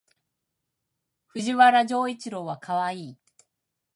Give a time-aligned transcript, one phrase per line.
[1.27, 3.17] 藤原丈一郎はかわいい